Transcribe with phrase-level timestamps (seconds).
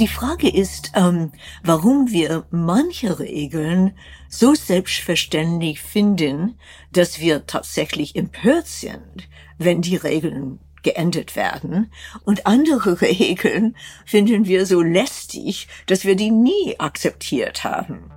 [0.00, 1.30] Die Frage ist, ähm,
[1.62, 3.96] warum wir manche Regeln
[4.28, 6.58] so selbstverständlich finden,
[6.90, 9.28] dass wir tatsächlich empört sind,
[9.58, 11.92] wenn die Regeln geändert werden.
[12.24, 18.10] Und andere Regeln finden wir so lästig, dass wir die nie akzeptiert haben.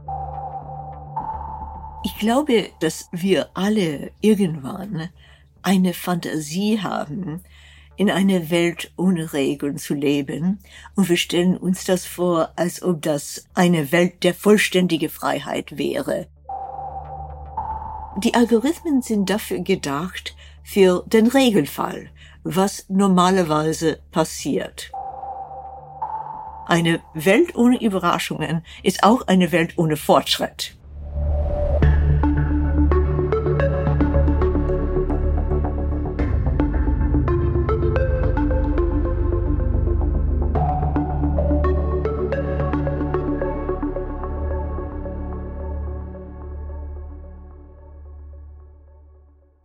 [2.03, 5.09] Ich glaube, dass wir alle irgendwann
[5.61, 7.43] eine Fantasie haben,
[7.97, 10.59] in einer Welt ohne Regeln zu leben,
[10.95, 16.27] und wir stellen uns das vor, als ob das eine Welt der vollständigen Freiheit wäre.
[18.23, 22.09] Die Algorithmen sind dafür gedacht, für den Regelfall,
[22.43, 24.91] was normalerweise passiert.
[26.65, 30.76] Eine Welt ohne Überraschungen ist auch eine Welt ohne Fortschritt.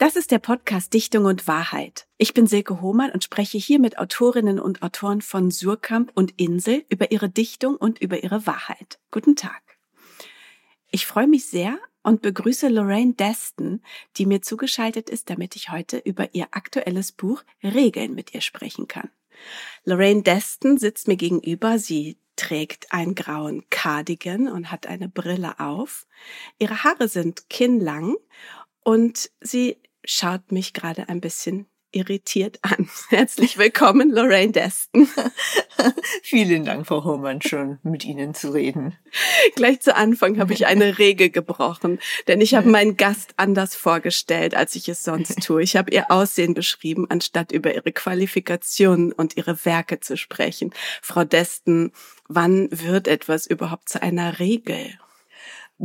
[0.03, 2.09] Das ist der Podcast Dichtung und Wahrheit.
[2.19, 6.85] Ich bin Silke Hohmann und spreche hier mit Autorinnen und Autoren von Surkamp und Insel
[6.89, 8.99] über ihre Dichtung und über ihre Wahrheit.
[9.13, 9.63] Guten Tag.
[10.91, 13.81] Ich freue mich sehr und begrüße Lorraine Deston,
[14.17, 18.89] die mir zugeschaltet ist, damit ich heute über ihr aktuelles Buch Regeln mit ihr sprechen
[18.89, 19.09] kann.
[19.85, 21.79] Lorraine Deston sitzt mir gegenüber.
[21.79, 26.09] Sie trägt einen grauen Cardigan und hat eine Brille auf.
[26.59, 28.17] Ihre Haare sind kinnlang
[28.83, 32.89] und sie schaut mich gerade ein bisschen irritiert an.
[33.11, 35.09] Herzlich willkommen, Lorraine Deston.
[36.23, 38.97] Vielen Dank, Frau Hohmann, schon mit Ihnen zu reden.
[39.55, 44.55] Gleich zu Anfang habe ich eine Regel gebrochen, denn ich habe meinen Gast anders vorgestellt,
[44.55, 45.63] als ich es sonst tue.
[45.63, 50.73] Ich habe ihr Aussehen beschrieben, anstatt über ihre Qualifikationen und ihre Werke zu sprechen.
[51.03, 51.93] Frau Deston,
[52.29, 54.99] wann wird etwas überhaupt zu einer Regel?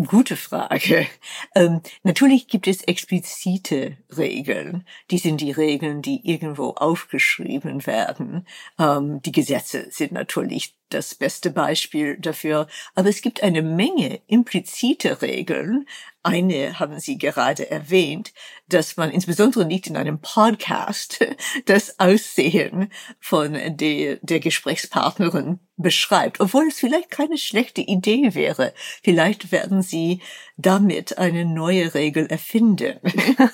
[0.05, 1.07] Gute Frage.
[1.55, 4.85] Ähm, natürlich gibt es explizite Regeln.
[5.09, 8.45] Die sind die Regeln, die irgendwo aufgeschrieben werden.
[8.77, 12.67] Ähm, die Gesetze sind natürlich das beste Beispiel dafür.
[12.95, 15.87] Aber es gibt eine Menge implizite Regeln.
[16.23, 18.33] Eine haben Sie gerade erwähnt,
[18.67, 21.25] dass man insbesondere nicht in einem Podcast
[21.65, 28.73] das Aussehen von der, der Gesprächspartnerin beschreibt, obwohl es vielleicht keine schlechte Idee wäre.
[29.03, 30.21] Vielleicht werden Sie
[30.57, 32.99] damit eine neue Regel erfinden.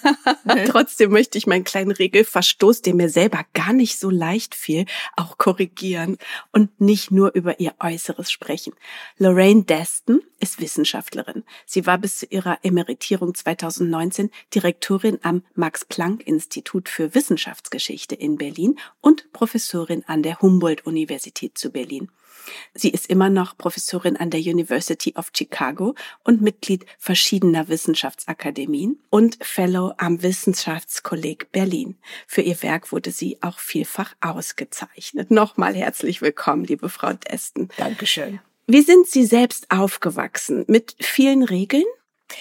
[0.68, 4.86] Trotzdem möchte ich meinen kleinen Regelverstoß, der mir selber gar nicht so leicht fiel,
[5.18, 6.18] auch korrigieren
[6.52, 8.74] und nicht nur über ihr Äußeres sprechen.
[9.18, 11.44] Lorraine Deston ist Wissenschaftlerin.
[11.66, 19.32] Sie war bis zu ihrer Emeritierung 2019 Direktorin am Max-Planck-Institut für Wissenschaftsgeschichte in Berlin und
[19.34, 22.10] Professorin an der Humboldt-Universität zu Berlin.
[22.74, 29.38] Sie ist immer noch Professorin an der University of Chicago und Mitglied verschiedener Wissenschaftsakademien und
[29.42, 31.98] Fellow am Wissenschaftskolleg Berlin.
[32.28, 35.32] Für ihr Werk wurde sie auch vielfach ausgezeichnet.
[35.32, 37.70] Nochmal herzlich willkommen, liebe Frau Desten.
[37.78, 38.40] Dankeschön.
[38.66, 40.64] Wie sind Sie selbst aufgewachsen?
[40.68, 41.84] Mit vielen Regeln?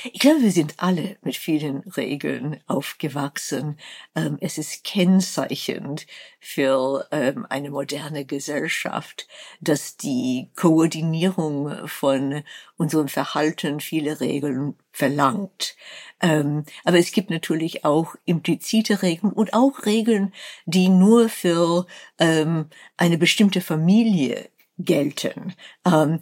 [0.05, 3.79] Ich glaube, wir sind alle mit vielen Regeln aufgewachsen.
[4.15, 6.07] Ähm, es ist kennzeichnend
[6.41, 9.29] für ähm, eine moderne Gesellschaft,
[9.61, 12.43] dass die Koordinierung von
[12.77, 15.77] unserem Verhalten viele Regeln verlangt.
[16.21, 20.33] Ähm, aber es gibt natürlich auch implizite Regeln und auch Regeln,
[20.67, 21.87] die nur für
[22.19, 24.49] eine bestimmte Familie
[24.79, 25.55] gelten.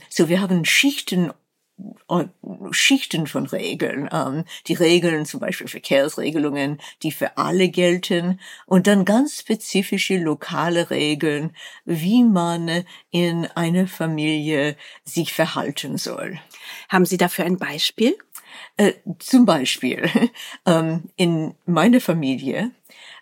[0.08, 1.32] so wir haben Schichten
[2.72, 4.08] Schichten von Regeln.
[4.12, 10.90] Ähm, die Regeln, zum Beispiel Verkehrsregelungen, die für alle gelten und dann ganz spezifische lokale
[10.90, 11.54] Regeln,
[11.84, 16.38] wie man in einer Familie sich verhalten soll.
[16.88, 18.16] Haben Sie dafür ein Beispiel?
[18.76, 20.08] Äh, zum Beispiel
[20.66, 22.70] ähm, in meiner Familie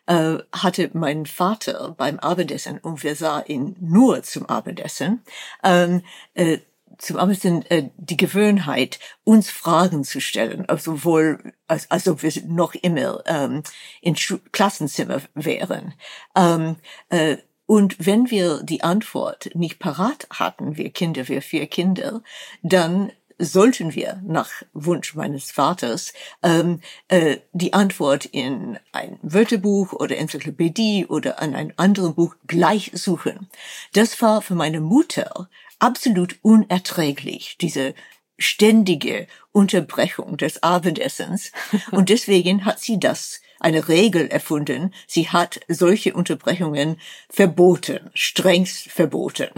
[0.06, 5.22] äh, hatte mein Vater beim Abendessen, und wir sahen ihn nur zum Abendessen,
[5.62, 6.02] ähm,
[6.34, 6.58] äh,
[6.98, 12.32] zum Abendessen äh, die Gewohnheit, uns Fragen zu stellen, also wohl, als, als ob wir
[12.46, 13.62] noch immer ähm,
[14.00, 15.94] in Schu Klassenzimmer wären.
[16.34, 16.76] Ähm,
[17.10, 17.36] äh,
[17.66, 22.22] und wenn wir die Antwort nicht parat hatten, wir Kinder, wir vier Kinder,
[22.62, 26.12] dann sollten wir nach Wunsch meines Vaters
[26.42, 32.90] ähm, äh, die Antwort in ein Wörterbuch oder Enzyklopädie oder an ein anderes Buch gleich
[32.94, 33.48] suchen.
[33.92, 37.94] Das war für meine Mutter absolut unerträglich, diese
[38.38, 41.52] ständige Unterbrechung des Abendessens.
[41.90, 44.94] Und deswegen hat sie das eine Regel erfunden.
[45.06, 49.48] Sie hat solche Unterbrechungen verboten, strengst verboten.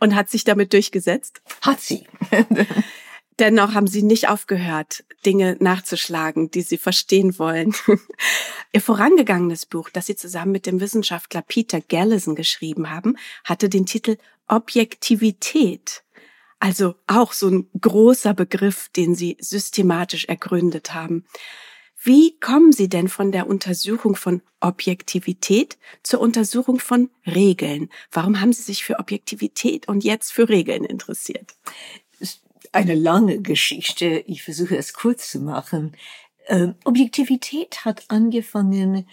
[0.00, 1.40] Und hat sich damit durchgesetzt?
[1.60, 2.06] Hat sie.
[3.40, 7.74] Dennoch haben sie nicht aufgehört, Dinge nachzuschlagen, die sie verstehen wollen.
[8.74, 13.86] Ihr vorangegangenes Buch, das sie zusammen mit dem Wissenschaftler Peter Gallison geschrieben haben, hatte den
[13.86, 16.02] Titel Objektivität.
[16.58, 21.24] Also auch so ein großer Begriff, den sie systematisch ergründet haben.
[22.02, 27.90] Wie kommen Sie denn von der Untersuchung von Objektivität zur Untersuchung von Regeln?
[28.10, 31.54] Warum haben Sie sich für Objektivität und jetzt für Regeln interessiert?
[32.72, 34.24] Eine lange Geschichte.
[34.26, 35.96] Ich versuche es kurz zu machen.
[36.46, 39.08] Ähm, Objektivität hat angefangen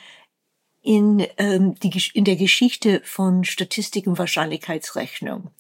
[0.82, 5.52] in, ähm, die, in der Geschichte von Statistik und Wahrscheinlichkeitsrechnung.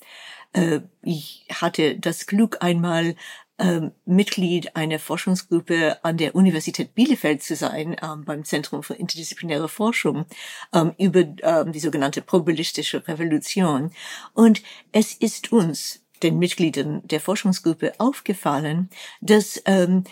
[0.54, 3.16] Äh, ich hatte das Glück, einmal
[3.60, 9.68] ähm, Mitglied einer Forschungsgruppe an der Universität Bielefeld zu sein, ähm, beim Zentrum für interdisziplinäre
[9.68, 10.26] Forschung,
[10.74, 13.92] ähm, über ähm, die sogenannte probabilistische Revolution.
[14.34, 14.62] Und
[14.92, 18.90] es ist uns, den Mitgliedern der Forschungsgruppe, aufgefallen,
[19.22, 20.04] dass ähm,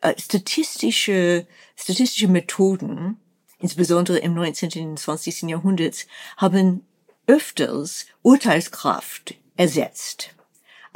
[0.00, 1.46] äh, statistische,
[1.76, 3.18] statistische Methoden,
[3.58, 4.90] insbesondere im 19.
[4.90, 5.42] und 20.
[5.42, 6.06] Jahrhundert,
[6.36, 6.84] haben
[7.26, 10.34] öfters Urteilskraft ersetzt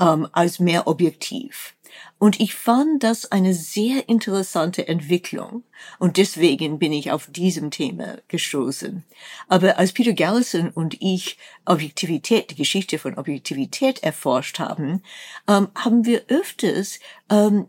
[0.00, 1.74] ähm, als mehr objektiv.
[2.18, 5.62] Und ich fand das eine sehr interessante Entwicklung.
[5.98, 9.04] Und deswegen bin ich auf diesem Thema gestoßen.
[9.48, 15.02] Aber als Peter Gallison und ich Objektivität, die Geschichte von Objektivität erforscht haben,
[15.48, 16.98] ähm, haben wir öfters
[17.30, 17.66] ähm,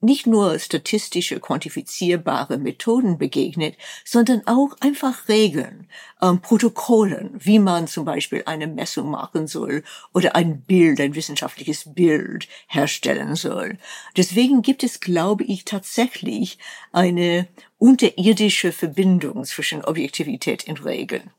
[0.00, 5.88] nicht nur statistische, quantifizierbare Methoden begegnet, sondern auch einfach Regeln,
[6.22, 9.82] ähm, Protokollen, wie man zum Beispiel eine Messung machen soll
[10.14, 13.78] oder ein Bild, ein wissenschaftliches Bild herstellen soll.
[14.16, 16.58] Deswegen gibt es, glaube ich, tatsächlich
[16.92, 17.46] eine
[17.78, 21.30] unterirdische Verbindung zwischen Objektivität und Regeln.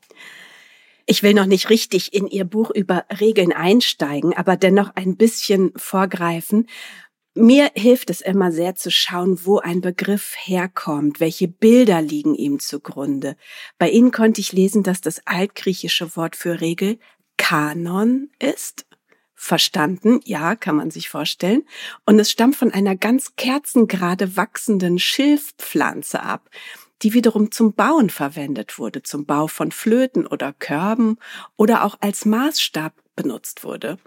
[1.04, 5.72] Ich will noch nicht richtig in Ihr Buch über Regeln einsteigen, aber dennoch ein bisschen
[5.74, 6.68] vorgreifen.
[7.34, 12.58] Mir hilft es immer sehr zu schauen, wo ein Begriff herkommt, welche Bilder liegen ihm
[12.58, 13.36] zugrunde.
[13.78, 16.98] Bei Ihnen konnte ich lesen, dass das altgriechische Wort für Regel
[17.38, 18.86] Kanon ist.
[19.34, 21.64] Verstanden, ja, kann man sich vorstellen.
[22.04, 26.50] Und es stammt von einer ganz kerzengerade wachsenden Schilfpflanze ab,
[27.00, 31.16] die wiederum zum Bauen verwendet wurde, zum Bau von Flöten oder Körben
[31.56, 33.98] oder auch als Maßstab benutzt wurde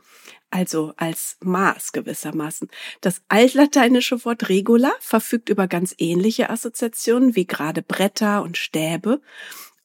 [0.51, 2.69] also als Maß gewissermaßen.
[3.01, 9.21] Das altlateinische Wort regula verfügt über ganz ähnliche Assoziationen wie gerade Bretter und Stäbe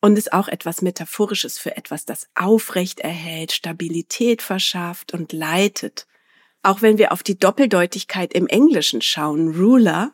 [0.01, 6.07] und ist auch etwas Metaphorisches für etwas, das aufrecht erhält, Stabilität verschafft und leitet.
[6.63, 10.13] Auch wenn wir auf die Doppeldeutigkeit im Englischen schauen, Ruler,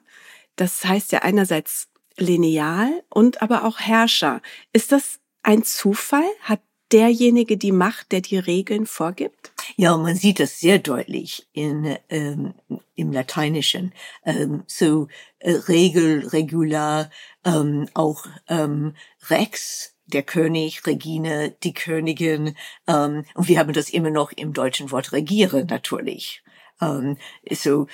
[0.56, 4.40] das heißt ja einerseits lineal und aber auch Herrscher.
[4.72, 6.28] Ist das ein Zufall?
[6.40, 6.60] Hat
[6.92, 9.52] derjenige die Macht, der die Regeln vorgibt?
[9.76, 12.54] Ja, man sieht das sehr deutlich in, ähm,
[12.94, 13.92] im Lateinischen.
[14.24, 17.10] Ähm, so äh, Regel, Regular,
[17.44, 18.94] ähm, auch ähm,
[19.28, 22.56] Rex, der König, Regine, die Königin.
[22.86, 26.42] Ähm, und wir haben das immer noch im deutschen Wort regieren natürlich.
[26.80, 27.16] Ähm,
[27.50, 27.86] so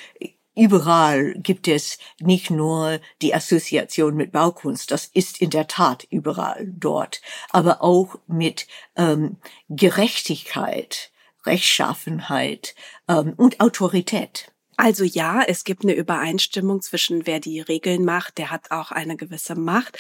[0.55, 6.67] Überall gibt es nicht nur die Assoziation mit Baukunst, das ist in der Tat überall
[6.67, 8.67] dort, aber auch mit
[8.97, 9.39] ähm,
[9.71, 11.11] Gerechtigkeit,
[11.47, 12.75] Rechtschaffenheit
[13.09, 14.53] ähm, und Autorität.
[14.77, 19.17] Also ja, es gibt eine Übereinstimmung zwischen wer die Regeln macht, der hat auch eine
[19.17, 19.99] gewisse Macht.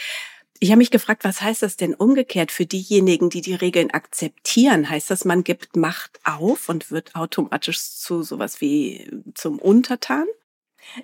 [0.58, 4.88] Ich habe mich gefragt, was heißt das denn umgekehrt für diejenigen, die die Regeln akzeptieren?
[4.88, 10.26] Heißt das, man gibt Macht auf und wird automatisch zu sowas wie zum Untertan?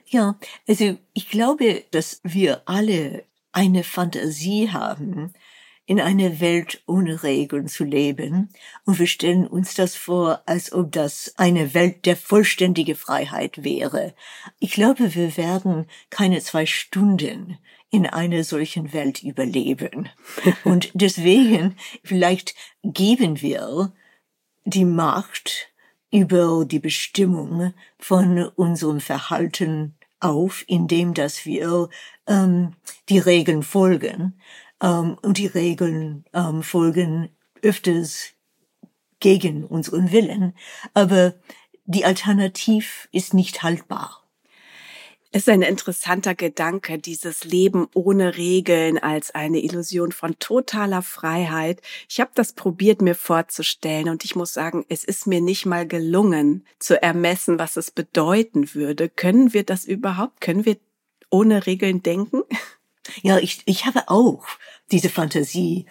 [0.06, 5.32] Ja, also ich glaube, dass wir alle eine Fantasie haben,
[5.88, 8.50] in einer Welt ohne Regeln zu leben.
[8.84, 14.14] Und wir stellen uns das vor, als ob das eine Welt der vollständige Freiheit wäre.
[14.58, 17.58] Ich glaube, wir werden keine zwei Stunden
[17.90, 20.10] in einer solchen Welt überleben.
[20.64, 23.92] Und deswegen, vielleicht geben wir
[24.66, 25.70] die Macht
[26.10, 31.88] über die Bestimmung von unserem Verhalten auf, indem dass wir
[32.26, 32.74] ähm,
[33.08, 34.40] die Regeln folgen.
[34.82, 37.30] Ähm, und die Regeln ähm, folgen
[37.62, 38.32] öfters
[39.20, 40.54] gegen unseren Willen.
[40.94, 41.34] Aber
[41.84, 44.27] die Alternativ ist nicht haltbar.
[45.38, 51.80] Ist ein interessanter Gedanke, dieses Leben ohne Regeln als eine Illusion von totaler Freiheit.
[52.08, 55.86] Ich habe das probiert mir vorzustellen und ich muss sagen, es ist mir nicht mal
[55.86, 59.08] gelungen zu ermessen, was es bedeuten würde.
[59.08, 60.40] Können wir das überhaupt?
[60.40, 60.76] Können wir
[61.30, 62.42] ohne Regeln denken?
[63.22, 64.44] Ja, ich, ich habe auch
[64.90, 65.86] diese Fantasie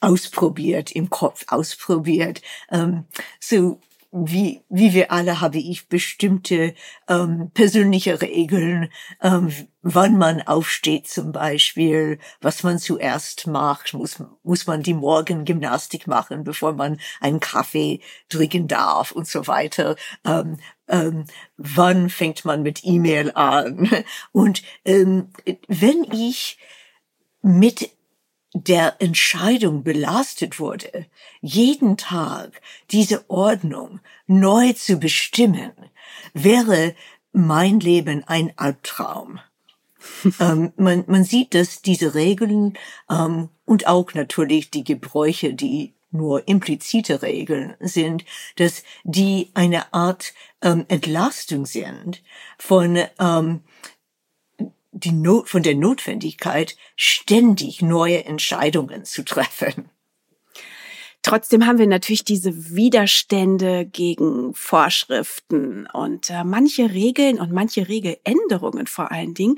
[0.00, 2.40] ausprobiert, im Kopf ausprobiert.
[2.70, 3.04] Ähm,
[3.40, 3.80] so
[4.24, 6.74] wie, wie wir alle habe ich bestimmte
[7.08, 14.66] ähm, persönliche Regeln, ähm, wann man aufsteht zum Beispiel, was man zuerst macht, muss, muss
[14.66, 19.96] man die Morgengymnastik machen, bevor man einen Kaffee trinken darf und so weiter.
[20.24, 20.56] Ähm,
[20.88, 23.90] ähm, wann fängt man mit E-Mail an?
[24.32, 25.30] Und ähm,
[25.68, 26.58] wenn ich
[27.42, 27.90] mit
[28.64, 31.06] der Entscheidung belastet wurde,
[31.42, 35.72] jeden Tag diese Ordnung neu zu bestimmen,
[36.32, 36.94] wäre
[37.32, 39.40] mein Leben ein Albtraum.
[40.40, 42.78] ähm, man, man sieht, dass diese Regeln
[43.10, 48.24] ähm, und auch natürlich die Gebräuche, die nur implizite Regeln sind,
[48.56, 50.32] dass die eine Art
[50.62, 52.22] ähm, Entlastung sind
[52.58, 53.60] von ähm,
[54.96, 59.90] die Not, von der Notwendigkeit, ständig neue Entscheidungen zu treffen.
[61.22, 68.86] Trotzdem haben wir natürlich diese Widerstände gegen Vorschriften und äh, manche Regeln und manche Regeländerungen
[68.86, 69.56] vor allen Dingen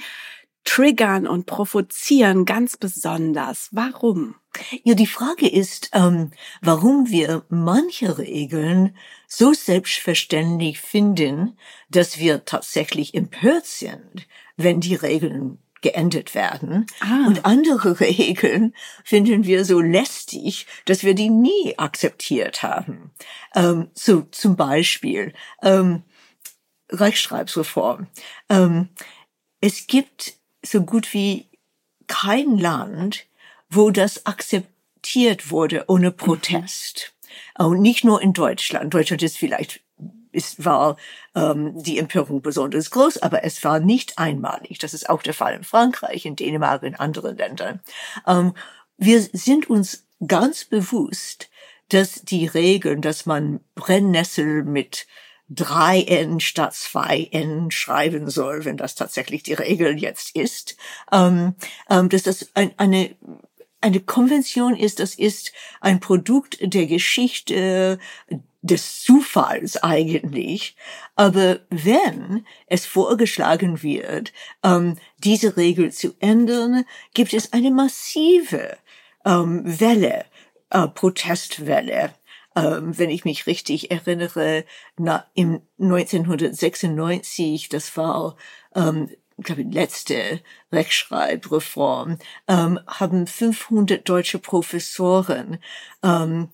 [0.64, 3.68] triggern und provozieren ganz besonders.
[3.73, 4.35] Warum?
[4.83, 6.30] Ja, die Frage ist, ähm,
[6.62, 11.59] warum wir manche Regeln so selbstverständlich finden,
[11.90, 14.26] dass wir tatsächlich empört sind,
[14.58, 16.86] wenn die Regeln geändert werden.
[17.00, 17.26] Ah.
[17.26, 18.74] Und andere Regeln
[19.04, 23.12] finden wir so lästig, dass wir die nie akzeptiert haben.
[23.54, 26.02] Ähm, so zum Beispiel ähm,
[26.90, 28.08] Rechtschreibsreform.
[28.50, 28.88] Ähm,
[29.60, 30.34] es gibt
[30.64, 31.48] so gut wie
[32.08, 33.26] kein Land,
[33.70, 37.14] wo das akzeptiert wurde ohne Protest.
[37.58, 37.66] Mhm.
[37.66, 38.92] Und nicht nur in Deutschland.
[38.94, 39.80] Deutschland ist vielleicht
[40.32, 40.97] ist, war
[41.35, 44.78] ähm, die Empörung besonders groß, aber es war nicht einmalig.
[44.78, 47.80] Das ist auch der Fall in Frankreich, in Dänemark, in anderen Ländern.
[48.26, 48.54] Ähm,
[48.97, 51.49] wir sind uns ganz bewusst,
[51.88, 55.06] dass die Regeln, dass man Brennnessel mit
[55.49, 60.76] drei N statt zwei N schreiben soll, wenn das tatsächlich die Regel jetzt ist,
[61.11, 61.54] ähm,
[61.88, 63.16] ähm, dass das ein, eine
[63.80, 67.99] eine Konvention ist, das ist ein Produkt der Geschichte,
[68.62, 70.76] des Zufalls eigentlich.
[71.16, 76.84] Aber wenn es vorgeschlagen wird, ähm, diese Regel zu ändern,
[77.14, 78.76] gibt es eine massive
[79.24, 80.24] ähm, Welle,
[80.70, 82.14] äh, Protestwelle.
[82.56, 84.64] Ähm, wenn ich mich richtig erinnere,
[84.96, 88.36] na, im 1996, das war
[89.38, 90.40] ich glaube, letzte
[90.72, 95.58] Rechtschreibreform, ähm, haben 500 deutsche Professoren
[96.02, 96.48] ähm,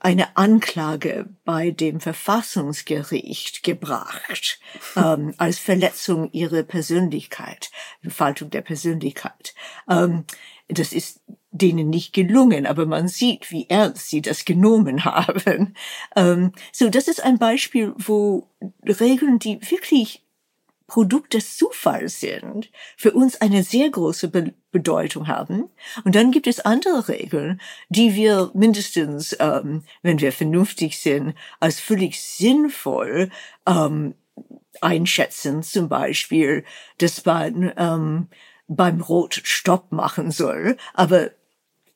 [0.00, 4.58] eine Anklage bei dem Verfassungsgericht gebracht
[4.96, 7.70] ähm, als Verletzung ihrer Persönlichkeit,
[8.02, 9.54] Entfaltung der Persönlichkeit.
[9.88, 10.24] Ähm,
[10.68, 15.74] das ist denen nicht gelungen, aber man sieht, wie ernst sie das genommen haben.
[16.16, 18.48] Ähm, so, das ist ein Beispiel, wo
[18.84, 20.24] Regeln, die wirklich
[20.86, 25.68] Produkt des Zufalls sind, für uns eine sehr große Be Bedeutung haben.
[26.04, 31.80] Und dann gibt es andere Regeln, die wir mindestens, ähm, wenn wir vernünftig sind, als
[31.80, 33.30] völlig sinnvoll
[33.66, 34.14] ähm,
[34.80, 35.62] einschätzen.
[35.62, 36.64] Zum Beispiel,
[36.98, 38.28] dass man ähm,
[38.68, 41.30] beim Rot Stopp machen soll, aber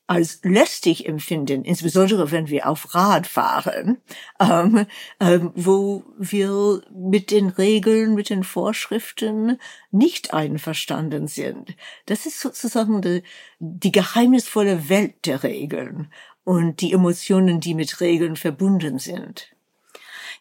[0.06, 3.98] als lästig empfinden, insbesondere wenn wir auf Rad fahren,
[4.38, 4.86] ähm,
[5.18, 9.58] ähm, wo wir mit den Regeln, mit den Vorschriften
[9.90, 11.74] nicht einverstanden sind.
[12.06, 13.22] Das ist sozusagen die,
[13.58, 16.12] die geheimnisvolle Welt der Regeln
[16.44, 19.54] und die Emotionen, die mit Regeln verbunden sind.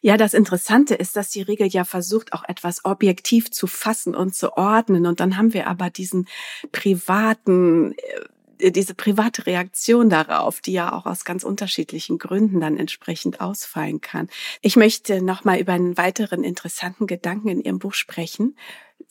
[0.06, 4.36] Ja, das Interessante ist, dass die Regel ja versucht, auch etwas objektiv zu fassen und
[4.36, 5.06] zu ordnen.
[5.06, 6.28] Und dann haben wir aber diesen
[6.74, 8.26] privaten, äh,
[8.72, 14.30] diese private Reaktion darauf, die ja auch aus ganz unterschiedlichen Gründen dann entsprechend ausfallen kann.
[14.62, 18.56] Ich möchte noch mal über einen weiteren interessanten Gedanken in Ihrem Buch sprechen.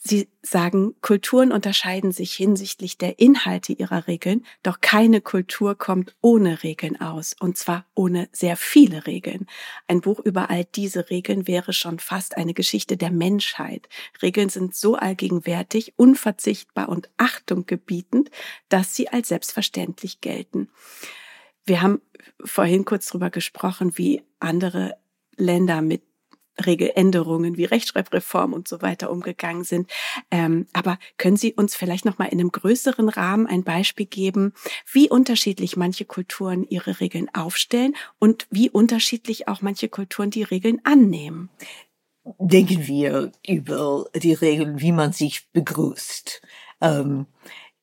[0.05, 6.61] Sie sagen, Kulturen unterscheiden sich hinsichtlich der Inhalte ihrer Regeln, doch keine Kultur kommt ohne
[6.61, 9.47] Regeln aus, und zwar ohne sehr viele Regeln.
[9.87, 13.87] Ein Buch über all diese Regeln wäre schon fast eine Geschichte der Menschheit.
[14.21, 18.29] Regeln sind so allgegenwärtig, unverzichtbar und achtunggebietend,
[18.67, 20.69] dass sie als selbstverständlich gelten.
[21.65, 22.01] Wir haben
[22.43, 24.97] vorhin kurz darüber gesprochen, wie andere
[25.37, 26.03] Länder mit
[26.65, 29.89] Regeländerungen wie Rechtschreibreform und so weiter umgegangen sind.
[30.31, 34.53] Ähm, aber können Sie uns vielleicht noch mal in einem größeren Rahmen ein Beispiel geben,
[34.91, 40.79] wie unterschiedlich manche Kulturen ihre Regeln aufstellen und wie unterschiedlich auch manche Kulturen die Regeln
[40.83, 41.49] annehmen?
[42.39, 46.41] Denken wir über die Regeln, wie man sich begrüßt.
[46.79, 47.25] Ähm,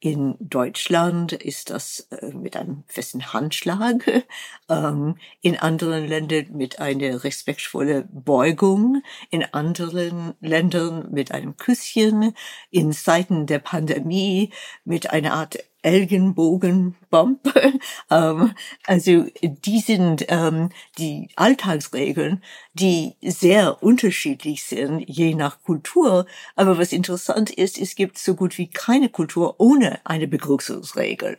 [0.00, 4.24] in Deutschland ist das äh, mit einem festen Handschlag,
[4.68, 12.34] ähm, in anderen Ländern mit einer respektvolle Beugung, in anderen Ländern mit einem Küsschen,
[12.70, 14.52] in Zeiten der Pandemie
[14.84, 17.40] mit einer Art Elgenbogenbomb.
[18.10, 18.54] ähm,
[18.86, 22.42] also die sind ähm, die Alltagsregeln,
[22.74, 26.26] die sehr unterschiedlich sind, je nach Kultur.
[26.56, 31.38] Aber was interessant ist, es gibt so gut wie keine Kultur ohne eine Begrüßungsregel.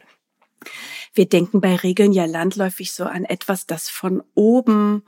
[1.14, 5.04] Wir denken bei Regeln ja landläufig so an etwas, das von oben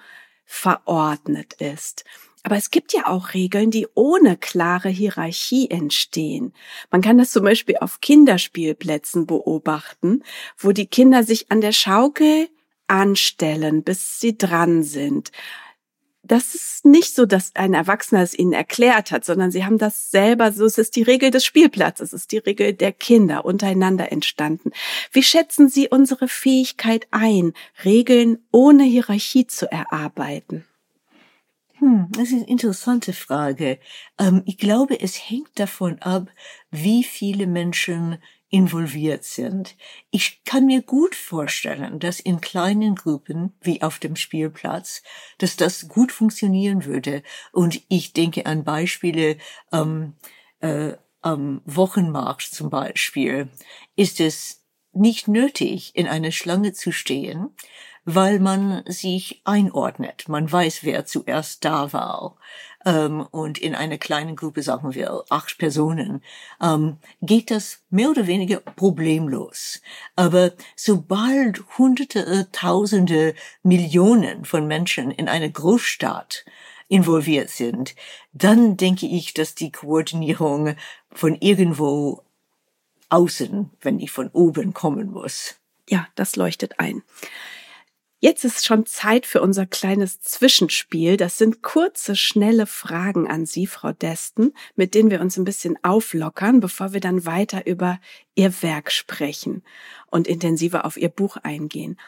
[0.45, 2.03] verordnet ist.
[2.43, 6.53] Aber es gibt ja auch Regeln, die ohne klare Hierarchie entstehen.
[6.91, 10.23] Man kann das zum Beispiel auf Kinderspielplätzen beobachten,
[10.57, 12.49] wo die Kinder sich an der Schaukel
[12.87, 15.31] anstellen, bis sie dran sind.
[16.25, 20.09] Das ist nicht so, dass ein Erwachsener es ihnen erklärt hat, sondern sie haben das
[20.09, 24.11] selber, so es ist die Regel des Spielplatzes, es ist die Regel der Kinder untereinander
[24.11, 24.71] entstanden.
[25.11, 30.65] Wie schätzen Sie unsere Fähigkeit ein, Regeln ohne Hierarchie zu erarbeiten?
[31.83, 33.77] Hm, das ist eine interessante Frage.
[34.17, 36.29] Ähm, ich glaube, es hängt davon ab,
[36.71, 39.75] wie viele Menschen involviert sind.
[40.09, 45.03] Ich kann mir gut vorstellen, dass in kleinen Gruppen, wie auf dem Spielplatz,
[45.39, 47.21] dass das gut funktionieren würde.
[47.51, 49.37] Und ich denke an Beispiele
[49.73, 50.13] ähm,
[50.61, 53.49] äh, am Wochenmarkt zum Beispiel.
[53.97, 54.63] Ist es
[54.93, 57.49] nicht nötig, in einer Schlange zu stehen,
[58.05, 60.27] weil man sich einordnet.
[60.27, 62.35] Man weiß, wer zuerst da war.
[62.85, 66.21] Ähm, und in einer kleinen Gruppe, sagen wir, acht Personen,
[66.61, 69.81] ähm, geht das mehr oder weniger problemlos.
[70.15, 76.45] Aber sobald Hunderte, äh, Tausende, Millionen von Menschen in einer Großstadt
[76.89, 77.95] involviert sind,
[78.33, 80.75] dann denke ich, dass die Koordinierung
[81.11, 82.21] von irgendwo
[83.09, 85.55] außen, wenn nicht von oben kommen muss.
[85.89, 87.03] Ja, das leuchtet ein.
[88.23, 91.17] Jetzt ist schon Zeit für unser kleines Zwischenspiel.
[91.17, 95.77] Das sind kurze, schnelle Fragen an Sie, Frau Desten, mit denen wir uns ein bisschen
[95.83, 97.99] auflockern, bevor wir dann weiter über
[98.33, 99.61] Ihr Werk sprechen
[100.09, 101.99] und intensiver auf Ihr Buch eingehen.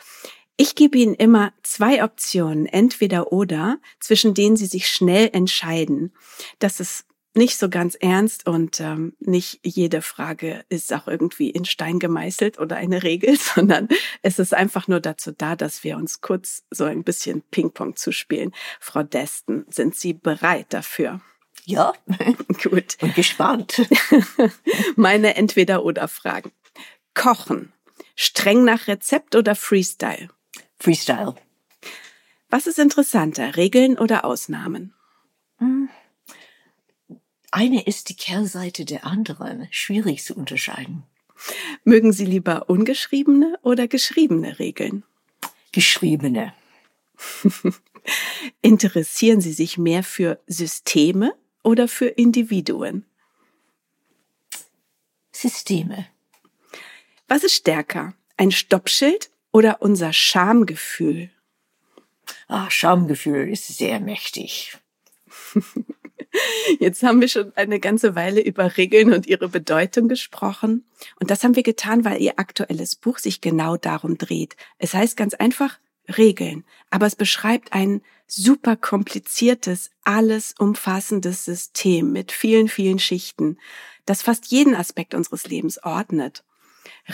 [0.55, 6.13] Ich gebe Ihnen immer zwei Optionen, entweder oder, zwischen denen Sie sich schnell entscheiden.
[6.59, 7.03] Das ist
[7.35, 12.59] nicht so ganz ernst und ähm, nicht jede Frage ist auch irgendwie in Stein gemeißelt
[12.59, 13.89] oder eine Regel, sondern
[14.21, 18.11] es ist einfach nur dazu da, dass wir uns kurz so ein bisschen Ping-Pong zu
[18.11, 18.53] spielen.
[18.79, 21.21] Frau Desten, sind Sie bereit dafür?
[21.65, 21.93] Ja,
[22.63, 22.97] gut.
[23.01, 23.81] Und gespannt.
[24.95, 26.51] Meine Entweder-oder-Fragen.
[27.13, 27.73] Kochen.
[28.15, 30.29] Streng nach Rezept oder Freestyle?
[30.79, 31.35] Freestyle.
[32.49, 34.93] Was ist interessanter, Regeln oder Ausnahmen?
[35.57, 35.89] Hm
[37.55, 41.03] eine ist die Kehrseite der anderen, schwierig zu unterscheiden.
[41.85, 45.03] Mögen Sie lieber ungeschriebene oder geschriebene Regeln?
[45.71, 46.53] Geschriebene.
[48.61, 53.05] Interessieren Sie sich mehr für Systeme oder für Individuen?
[55.31, 56.07] Systeme.
[57.29, 58.15] Was ist stärker?
[58.35, 61.29] Ein Stoppschild oder unser Schamgefühl?
[62.49, 64.77] Ah, Schamgefühl ist sehr mächtig.
[66.79, 70.85] Jetzt haben wir schon eine ganze Weile über Regeln und ihre Bedeutung gesprochen.
[71.19, 74.55] Und das haben wir getan, weil ihr aktuelles Buch sich genau darum dreht.
[74.77, 75.79] Es heißt ganz einfach
[76.17, 83.57] Regeln, aber es beschreibt ein super kompliziertes, alles umfassendes System mit vielen, vielen Schichten,
[84.05, 86.43] das fast jeden Aspekt unseres Lebens ordnet.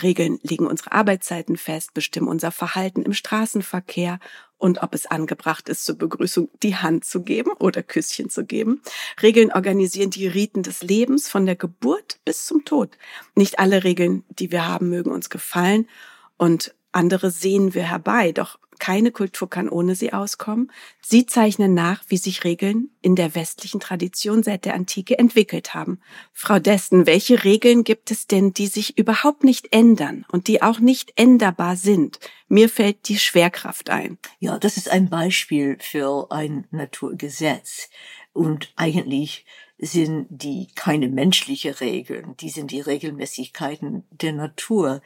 [0.02, 4.18] Regeln legen unsere Arbeitszeiten fest, bestimmen unser Verhalten im Straßenverkehr
[4.62, 8.80] und ob es angebracht ist, zur Begrüßung die Hand zu geben oder Küsschen zu geben.
[9.20, 12.96] Regeln organisieren die Riten des Lebens von der Geburt bis zum Tod.
[13.34, 15.88] Nicht alle Regeln, die wir haben, mögen uns gefallen
[16.36, 20.72] und andere sehen wir herbei, doch keine Kultur kann ohne sie auskommen.
[21.00, 26.00] Sie zeichnen nach, wie sich Regeln in der westlichen Tradition seit der Antike entwickelt haben.
[26.32, 30.80] Frau Desten, welche Regeln gibt es denn, die sich überhaupt nicht ändern und die auch
[30.80, 32.18] nicht änderbar sind?
[32.48, 34.18] Mir fällt die Schwerkraft ein.
[34.38, 37.88] Ja, das ist ein Beispiel für ein Naturgesetz.
[38.32, 39.44] Und eigentlich
[39.78, 45.02] sind die keine menschliche Regeln, die sind die Regelmäßigkeiten der Natur.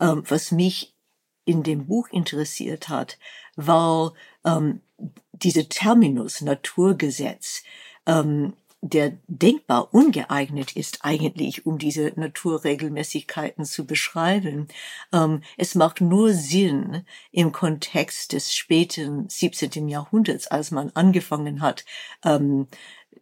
[0.00, 0.95] Ähm, was mich
[1.46, 3.18] in dem Buch interessiert hat,
[3.56, 4.12] war
[4.44, 4.82] ähm,
[5.32, 7.62] diese Terminus Naturgesetz
[8.06, 14.68] ähm, der denkbar ungeeignet ist eigentlich, um diese Naturregelmäßigkeiten zu beschreiben.
[15.12, 19.88] Ähm, es macht nur Sinn im Kontext des späten 17.
[19.88, 21.84] Jahrhunderts, als man angefangen hat,
[22.24, 22.68] ähm,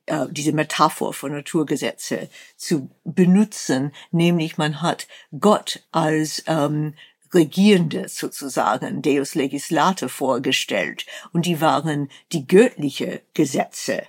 [0.06, 5.06] äh, diese Metapher von Naturgesetze zu benutzen, nämlich man hat
[5.38, 6.94] Gott als ähm,
[7.34, 14.04] Regierende sozusagen, Deus Legislator vorgestellt und die waren die göttliche Gesetze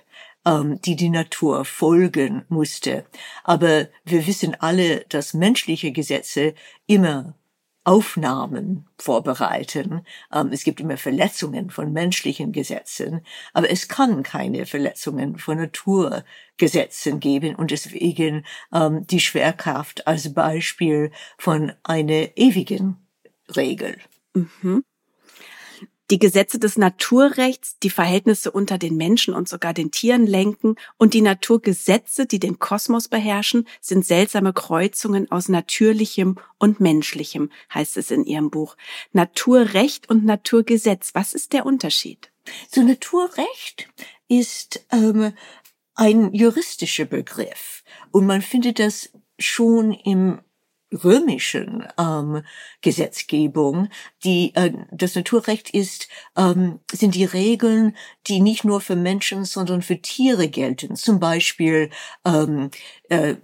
[0.46, 3.04] ähm, die die Natur folgen musste.
[3.44, 6.54] Aber wir wissen alle, dass menschliche Gesetze
[6.86, 7.34] immer
[7.86, 10.04] Aufnahmen vorbereiten.
[10.34, 13.20] Ähm, es gibt immer Verletzungen von menschlichen Gesetzen,
[13.52, 21.12] aber es kann keine Verletzungen von Naturgesetzen geben und deswegen ähm, die Schwerkraft als Beispiel
[21.38, 23.05] von einer ewigen
[23.54, 23.98] Regel.
[24.34, 24.84] Mhm
[26.10, 31.14] die Gesetze des Naturrechts, die Verhältnisse unter den Menschen und sogar den Tieren lenken und
[31.14, 38.10] die Naturgesetze, die den Kosmos beherrschen, sind seltsame Kreuzungen aus Natürlichem und Menschlichem, heißt es
[38.10, 38.76] in Ihrem Buch.
[39.12, 42.30] Naturrecht und Naturgesetz, was ist der Unterschied?
[42.70, 43.88] So Naturrecht
[44.28, 45.32] ist ähm,
[45.94, 47.82] ein juristischer Begriff
[48.12, 50.40] und man findet das schon im
[51.04, 52.42] römischen ähm,
[52.82, 53.88] Gesetzgebung,
[54.24, 59.82] die äh, das Naturrecht ist, ähm, sind die Regeln, die nicht nur für Menschen, sondern
[59.82, 60.96] für Tiere gelten.
[60.96, 61.90] Zum Beispiel
[62.24, 62.70] ähm,
[63.08, 63.36] äh,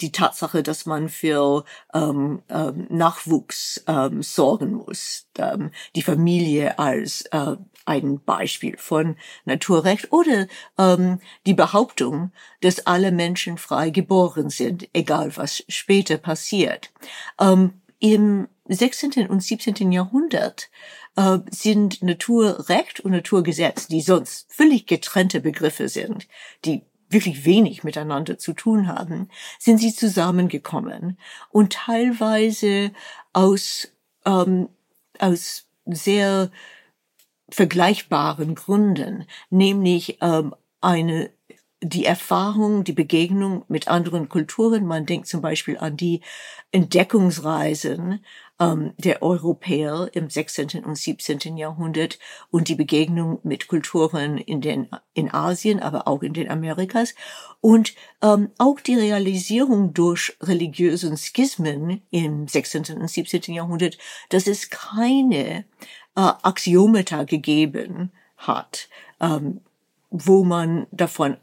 [0.00, 7.22] die Tatsache, dass man für ähm, ähm, Nachwuchs ähm, sorgen muss, ähm, die Familie als
[7.32, 10.46] äh, ein Beispiel von Naturrecht oder
[10.78, 16.92] ähm, die Behauptung, dass alle Menschen frei geboren sind, egal was später passiert.
[17.38, 19.28] Ähm, Im 16.
[19.28, 19.92] und 17.
[19.92, 20.70] Jahrhundert
[21.16, 26.26] äh, sind Naturrecht und Naturgesetz, die sonst völlig getrennte Begriffe sind,
[26.64, 31.18] die wirklich wenig miteinander zu tun haben, sind sie zusammengekommen
[31.50, 32.92] und teilweise
[33.32, 33.88] aus,
[34.24, 34.68] ähm,
[35.18, 36.50] aus sehr
[37.48, 41.30] vergleichbaren Gründen, nämlich ähm, eine
[41.84, 44.86] die Erfahrung, die Begegnung mit anderen Kulturen.
[44.86, 46.22] Man denkt zum Beispiel an die
[46.72, 48.24] Entdeckungsreisen
[48.58, 50.84] ähm, der Europäer im 16.
[50.84, 51.56] und 17.
[51.56, 52.18] Jahrhundert
[52.50, 57.14] und die Begegnung mit Kulturen in den in Asien, aber auch in den Amerikas
[57.60, 62.96] und ähm, auch die Realisierung durch religiösen Schismen im 16.
[63.00, 63.54] und 17.
[63.54, 63.98] Jahrhundert,
[64.30, 65.64] dass es keine
[66.16, 68.88] äh, Axiomata gegeben hat,
[69.20, 69.60] ähm,
[70.10, 71.36] wo man davon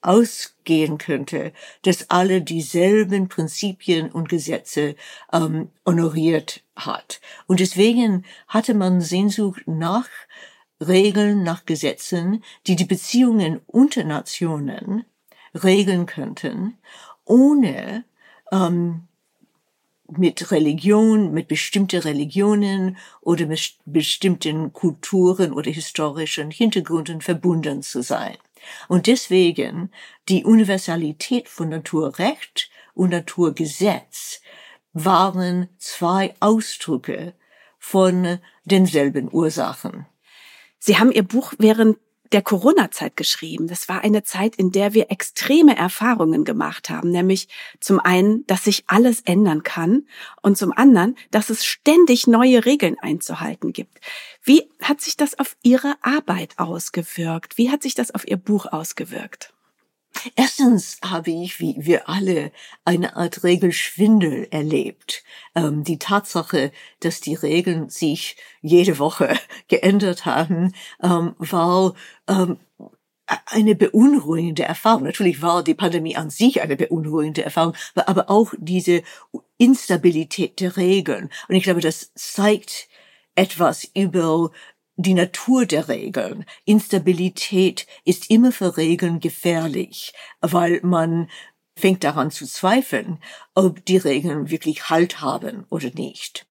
[0.00, 4.94] ausgehen könnte, dass alle dieselben Prinzipien und Gesetze
[5.32, 7.20] ähm, honoriert hat.
[7.46, 10.08] Und deswegen hatte man Sehnsucht nach
[10.80, 15.04] Regeln, nach Gesetzen, die die Beziehungen unter Nationen
[15.64, 16.78] regeln könnten,
[17.24, 18.04] ohne
[18.52, 19.08] ähm,
[20.10, 28.36] mit Religion, mit bestimmten Religionen oder mit bestimmten Kulturen oder historischen Hintergründen verbunden zu sein.
[28.88, 29.90] Und deswegen
[30.28, 34.40] die Universalität von Naturrecht und Naturgesetz
[34.92, 37.34] waren zwei Ausdrücke
[37.78, 40.06] von denselben Ursachen.
[40.78, 41.98] Sie haben Ihr Buch während
[42.32, 43.68] der Corona-Zeit geschrieben.
[43.68, 47.48] Das war eine Zeit, in der wir extreme Erfahrungen gemacht haben, nämlich
[47.80, 50.06] zum einen, dass sich alles ändern kann
[50.42, 54.00] und zum anderen, dass es ständig neue Regeln einzuhalten gibt.
[54.42, 57.58] Wie hat sich das auf Ihre Arbeit ausgewirkt?
[57.58, 59.52] Wie hat sich das auf Ihr Buch ausgewirkt?
[60.36, 62.52] Erstens habe ich, wie wir alle,
[62.84, 65.22] eine Art Regelschwindel erlebt.
[65.54, 71.94] Ähm, die Tatsache, dass die Regeln sich jede Woche geändert haben, ähm, war
[72.28, 72.58] ähm,
[73.46, 75.04] eine beunruhigende Erfahrung.
[75.04, 79.02] Natürlich war die Pandemie an sich eine beunruhigende Erfahrung, aber auch diese
[79.58, 81.30] Instabilität der Regeln.
[81.48, 82.88] Und ich glaube, das zeigt
[83.34, 84.50] etwas über
[84.98, 86.44] die Natur der Regeln.
[86.64, 91.30] Instabilität ist immer für Regeln gefährlich, weil man
[91.76, 93.18] fängt daran zu zweifeln,
[93.54, 96.46] ob die Regeln wirklich Halt haben oder nicht.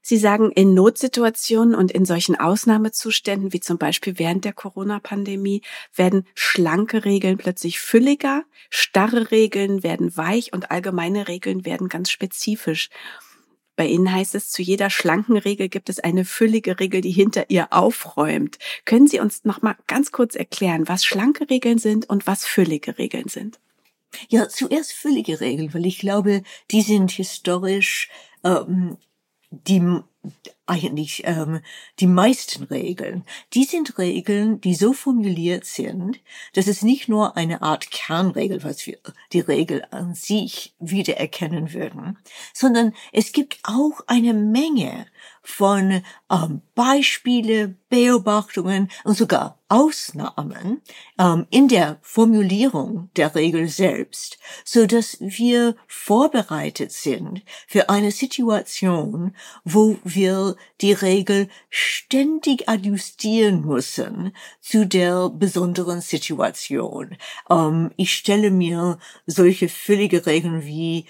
[0.00, 5.62] Sie sagen, in Notsituationen und in solchen Ausnahmezuständen, wie zum Beispiel während der Corona-Pandemie,
[5.94, 12.90] werden schlanke Regeln plötzlich fülliger, starre Regeln werden weich und allgemeine Regeln werden ganz spezifisch.
[13.82, 17.50] Bei Ihnen heißt es, zu jeder schlanken Regel gibt es eine füllige Regel, die hinter
[17.50, 18.60] ihr aufräumt.
[18.84, 22.96] Können Sie uns noch mal ganz kurz erklären, was schlanke Regeln sind und was füllige
[22.96, 23.58] Regeln sind?
[24.28, 28.08] Ja, zuerst füllige Regeln, weil ich glaube, die sind historisch
[28.44, 28.98] ähm,
[29.50, 29.82] die
[30.72, 31.60] eigentlich ähm,
[32.00, 36.18] die meisten Regeln, die sind Regeln, die so formuliert sind,
[36.54, 38.96] dass es nicht nur eine Art Kernregel, was wir
[39.34, 42.16] die Regel an sich wiedererkennen würden,
[42.54, 45.06] sondern es gibt auch eine Menge
[45.42, 50.82] von ähm, Beispiele, Beobachtungen und sogar Ausnahmen
[51.18, 59.34] ähm, in der Formulierung der Regel selbst, so dass wir vorbereitet sind für eine Situation,
[59.64, 67.16] wo wir die Regel ständig adjustieren müssen zu der besonderen Situation.
[67.50, 71.06] Ähm, ich stelle mir solche völlige Regeln wie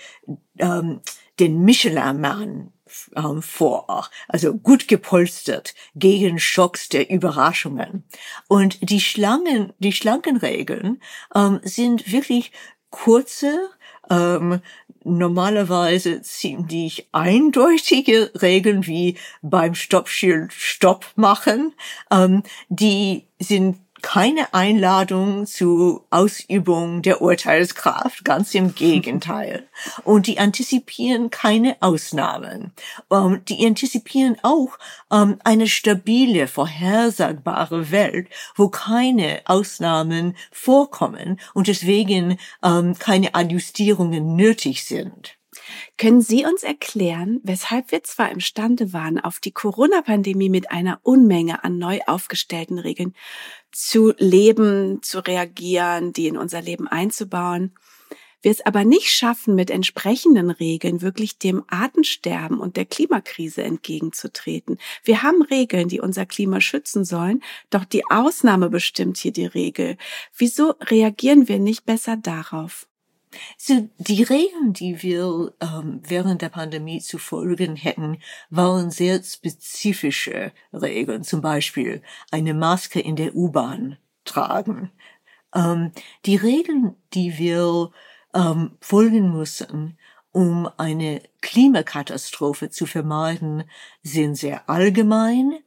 [0.59, 1.01] ähm,
[1.41, 2.73] den Michelin-Mann
[3.17, 8.05] ähm, vor, also gut gepolstert gegen Schocks der Überraschungen.
[8.49, 11.01] Und die Schlangen, die Schlangenregeln
[11.35, 12.53] ähm, sind wirklich
[12.91, 13.71] kurze,
[14.11, 14.61] ähm,
[15.05, 21.75] normalerweise ziemlich eindeutige Regeln wie beim Stoppschild Stopp machen.
[22.11, 29.69] Ähm, die sind keine Einladung zu Ausübung der Urteilskraft, ganz im Gegenteil.
[30.05, 32.73] Und die antizipieren keine Ausnahmen.
[33.09, 41.41] Um, ähm, die antizipieren auch um, ähm, eine stabile, vorhersagbare Welt, wo keine Ausnahmen vorkommen
[41.55, 45.37] und deswegen um, ähm, keine Adjustierungen nötig sind.
[45.99, 51.63] Können Sie uns erklären, weshalb wir zwar imstande waren, auf die Corona-Pandemie mit einer Unmenge
[51.65, 53.15] an neu aufgestellten Regeln
[53.71, 57.75] zu leben, zu reagieren, die in unser Leben einzubauen,
[58.43, 64.79] wir es aber nicht schaffen, mit entsprechenden Regeln wirklich dem Artensterben und der Klimakrise entgegenzutreten.
[65.05, 69.97] Wir haben Regeln, die unser Klima schützen sollen, doch die Ausnahme bestimmt hier die Regel.
[70.37, 72.89] Wieso reagieren wir nicht besser darauf?
[73.57, 78.19] So, die Regeln, die wir ähm, während der Pandemie zu folgen hätten,
[78.51, 81.25] waren sehr spezifische Regeln.
[81.25, 84.91] Zum Beispiel eine Maske in der U-Bahn tragen.
[85.55, 85.93] Ähm,
[86.27, 87.91] die Regeln, die wir
[88.35, 89.99] ähm, folgen müssen,
[90.33, 93.65] um eine Klimakatastrophe zu vermeiden,
[94.03, 95.59] sind sehr allgemein.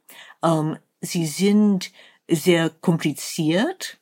[0.42, 1.92] Ähm, sie sind
[2.28, 3.98] sehr kompliziert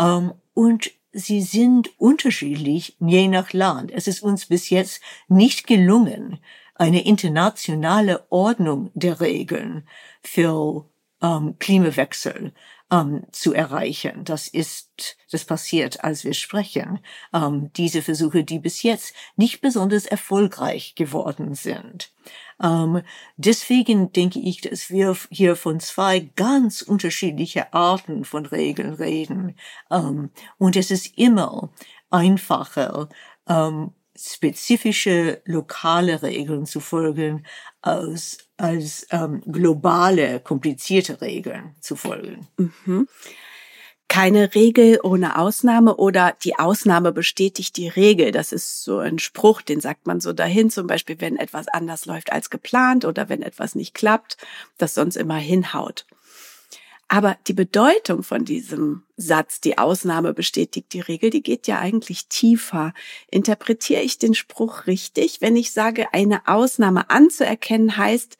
[0.00, 3.90] ähm, und sie sind unterschiedlich je nach Land.
[3.92, 6.38] Es ist uns bis jetzt nicht gelungen,
[6.74, 9.86] eine internationale Ordnung der Regeln
[10.22, 10.88] für
[11.22, 12.52] ähm, Klimawechsel
[12.90, 14.24] ähm, zu erreichen.
[14.24, 17.00] Das ist, das passiert, als wir sprechen.
[17.32, 22.12] Ähm, diese Versuche, die bis jetzt nicht besonders erfolgreich geworden sind.
[22.62, 23.02] Ähm,
[23.36, 29.56] deswegen denke ich, dass wir hier von zwei ganz unterschiedliche Arten von Regeln reden.
[29.90, 31.70] Ähm, und es ist immer
[32.10, 33.08] einfacher,
[33.48, 37.46] ähm, spezifische lokale Regeln zu folgen,
[37.80, 42.48] als, als ähm, globale, komplizierte Regeln zu folgen.
[42.56, 43.08] Mhm
[44.08, 48.32] keine Regel ohne Ausnahme oder die Ausnahme bestätigt die Regel.
[48.32, 52.06] Das ist so ein Spruch, den sagt man so dahin, zum Beispiel, wenn etwas anders
[52.06, 54.38] läuft als geplant oder wenn etwas nicht klappt,
[54.78, 56.06] das sonst immer hinhaut.
[57.08, 62.28] Aber die Bedeutung von diesem Satz, die Ausnahme bestätigt die Regel, die geht ja eigentlich
[62.28, 62.92] tiefer.
[63.30, 68.36] Interpretiere ich den Spruch richtig, wenn ich sage, eine Ausnahme anzuerkennen heißt,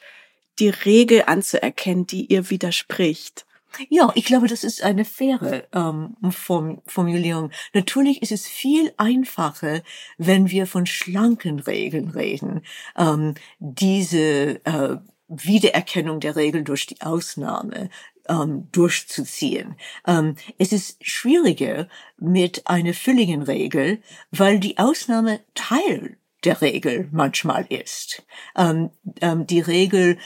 [0.59, 3.47] die Regel anzuerkennen, die ihr widerspricht?
[3.89, 7.51] Ja, ich glaube, das ist eine faire ähm, Form Formulierung.
[7.75, 9.83] Natürlich ist es viel einfacher,
[10.17, 12.63] wenn wir von schlanken Regeln reden.
[12.97, 14.97] Ähm, diese äh,
[15.29, 17.91] Wiedererkennung der Regeln durch die Ausnahme
[18.29, 19.77] ähm, durchzuziehen.
[20.07, 21.89] Ähm, es ist schwieriger
[22.19, 28.23] mit einer fülligen Regel, weil die Ausnahme Teil der Regel manchmal ist.
[28.57, 30.19] Ähm, ähm, die Regel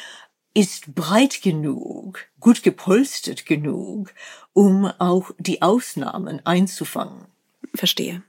[0.55, 4.13] ist breit genug, gut gepolstert genug,
[4.53, 7.27] um auch die Ausnahmen einzufangen.
[7.75, 8.23] Verstehe.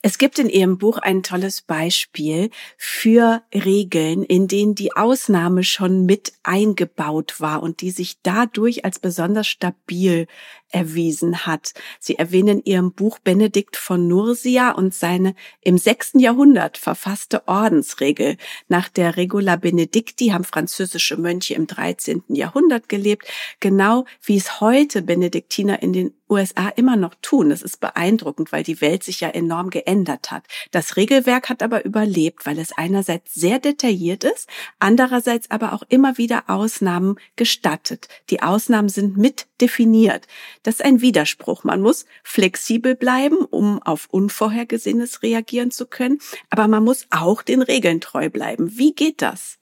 [0.00, 6.06] Es gibt in Ihrem Buch ein tolles Beispiel für Regeln, in denen die Ausnahme schon
[6.06, 10.28] mit eingebaut war und die sich dadurch als besonders stabil
[10.70, 11.72] erwiesen hat.
[12.00, 18.36] Sie erwähnen in Ihrem Buch Benedikt von Nursia und seine im sechsten Jahrhundert verfasste Ordensregel.
[18.68, 22.22] Nach der Regula Benedicti haben französische Mönche im 13.
[22.28, 23.26] Jahrhundert gelebt,
[23.60, 27.50] genau wie es heute Benediktiner in den USA immer noch tun.
[27.50, 30.44] Das ist beeindruckend, weil die Welt sich ja enorm geändert hat.
[30.70, 36.18] Das Regelwerk hat aber überlebt, weil es einerseits sehr detailliert ist, andererseits aber auch immer
[36.18, 38.08] wieder Ausnahmen gestattet.
[38.30, 40.26] Die Ausnahmen sind mit definiert.
[40.68, 41.64] Das ist ein Widerspruch.
[41.64, 46.18] Man muss flexibel bleiben, um auf Unvorhergesehenes reagieren zu können,
[46.50, 48.76] aber man muss auch den Regeln treu bleiben.
[48.76, 49.56] Wie geht das?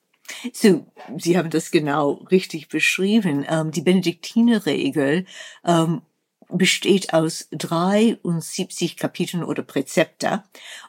[0.53, 0.85] So,
[1.17, 3.47] Sie haben das genau richtig beschrieben.
[3.49, 5.27] Ähm, die Benediktinerregel
[5.65, 6.03] ähm,
[6.49, 10.43] besteht aus 73 Kapiteln oder Präzepte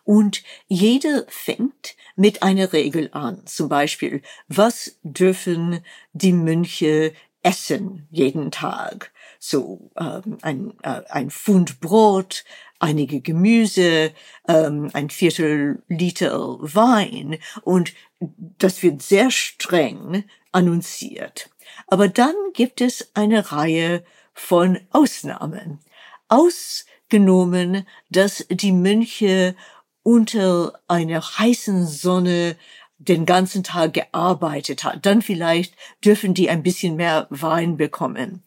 [0.03, 3.45] und jeder fängt mit einer Regel an.
[3.45, 9.11] Zum Beispiel, was dürfen die Mönche essen jeden Tag?
[9.39, 12.43] So ähm, ein, äh, ein Pfund Brot,
[12.79, 14.11] einige Gemüse,
[14.47, 21.49] ähm, ein Viertel Liter Wein und das wird sehr streng annonciert.
[21.87, 25.79] Aber dann gibt es eine Reihe von Ausnahmen.
[26.27, 29.55] Ausgenommen, dass die Mönche
[30.03, 32.55] unter einer heißen Sonne
[32.97, 38.43] den ganzen Tag gearbeitet hat, dann vielleicht dürfen die ein bisschen mehr Wein bekommen.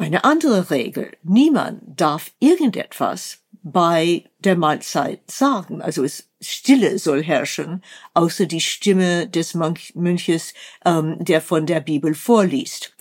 [0.00, 7.84] Eine andere Regel, niemand darf irgendetwas bei der Mahlzeit sagen, also es Stille soll herrschen,
[8.14, 10.54] außer die Stimme des Mönches,
[10.86, 12.94] ähm, der von der Bibel vorliest.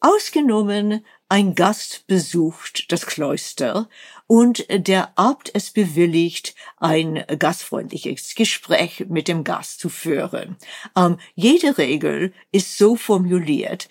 [0.00, 3.88] Ausgenommen, ein Gast besucht das Kloster
[4.26, 10.58] und der Abt es bewilligt, ein gastfreundliches Gespräch mit dem Gast zu führen.
[10.94, 13.88] Ähm, jede Regel ist so formuliert,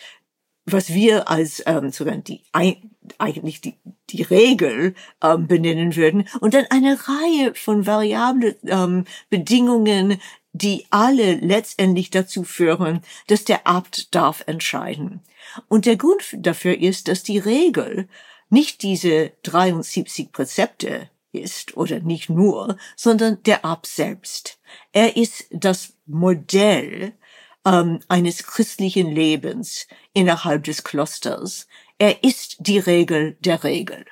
[0.66, 3.76] was wir als ähm, sogar die eigentlich die,
[4.10, 10.20] die Regel ähm, benennen würden und dann eine Reihe von variablen ähm, Bedingungen,
[10.54, 15.22] die alle letztendlich dazu führen, dass der Abt darf entscheiden.
[15.68, 18.08] Und der Grund dafür ist, dass die Regel
[18.50, 24.60] nicht diese 73 Präzepte ist oder nicht nur, sondern der Abt selbst.
[24.92, 27.14] Er ist das Modell
[27.66, 31.68] ähm, eines christlichen Lebens innerhalb des Klosters.
[31.98, 34.06] Er ist die Regel der Regel.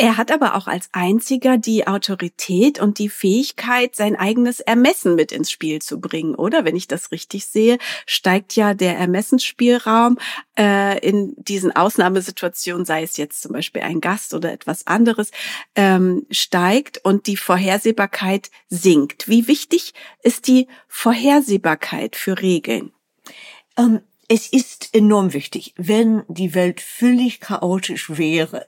[0.00, 5.30] Er hat aber auch als einziger die Autorität und die Fähigkeit, sein eigenes Ermessen mit
[5.30, 6.64] ins Spiel zu bringen, oder?
[6.64, 10.16] Wenn ich das richtig sehe, steigt ja der Ermessensspielraum
[10.58, 15.32] äh, in diesen Ausnahmesituationen, sei es jetzt zum Beispiel ein Gast oder etwas anderes,
[15.74, 19.28] ähm, steigt und die Vorhersehbarkeit sinkt.
[19.28, 22.90] Wie wichtig ist die Vorhersehbarkeit für Regeln?
[23.76, 25.74] Ähm, es ist enorm wichtig.
[25.76, 28.64] Wenn die Welt völlig chaotisch wäre,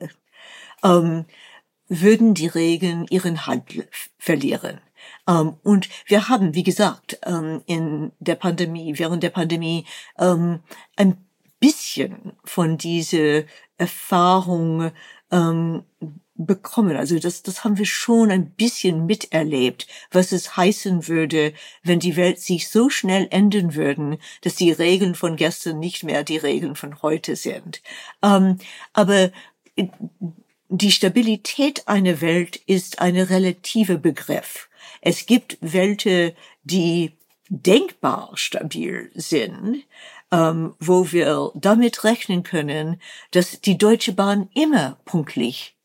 [0.82, 1.24] ähm,
[1.88, 4.80] würden die Regeln ihren Halt verlieren.
[5.28, 9.84] Ähm, und wir haben, wie gesagt, ähm, in der Pandemie, während der Pandemie,
[10.18, 10.60] ähm,
[10.96, 11.16] ein
[11.60, 13.44] bisschen von dieser
[13.78, 14.90] Erfahrung
[15.30, 15.84] ähm,
[16.34, 16.96] bekommen.
[16.96, 22.16] Also das, das haben wir schon ein bisschen miterlebt, was es heißen würde, wenn die
[22.16, 26.74] Welt sich so schnell ändern würden, dass die Regeln von gestern nicht mehr die Regeln
[26.74, 27.82] von heute sind.
[28.22, 28.58] Ähm,
[28.92, 29.30] aber
[30.74, 34.70] die Stabilität einer Welt ist eine relative Begriff.
[35.02, 36.32] Es gibt Welten,
[36.64, 37.12] die
[37.50, 39.84] denkbar stabil sind,
[40.30, 43.00] ähm, wo wir damit rechnen können,
[43.32, 45.76] dass die Deutsche Bahn immer pünktlich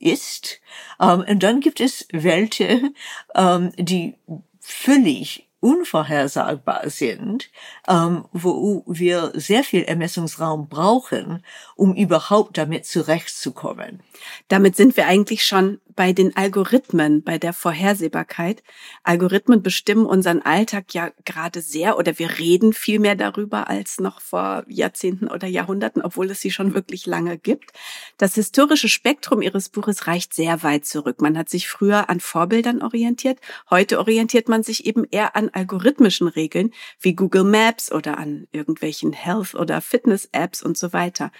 [0.00, 0.60] ist.
[1.00, 2.96] Ähm, und dann gibt es Welten,
[3.36, 4.14] ähm, die
[4.58, 7.50] völlig unvorhersagbar sind,
[7.88, 11.42] ähm, wo wir sehr viel Ermessungsraum brauchen,
[11.74, 14.02] um überhaupt damit zurechtzukommen.
[14.48, 18.62] Damit sind wir eigentlich schon bei den Algorithmen, bei der Vorhersehbarkeit.
[19.02, 24.20] Algorithmen bestimmen unseren Alltag ja gerade sehr oder wir reden viel mehr darüber als noch
[24.20, 27.72] vor Jahrzehnten oder Jahrhunderten, obwohl es sie schon wirklich lange gibt.
[28.18, 31.22] Das historische Spektrum Ihres Buches reicht sehr weit zurück.
[31.22, 33.40] Man hat sich früher an Vorbildern orientiert.
[33.70, 39.14] Heute orientiert man sich eben eher an algorithmischen Regeln wie Google Maps oder an irgendwelchen
[39.14, 41.32] Health- oder Fitness-Apps und so weiter.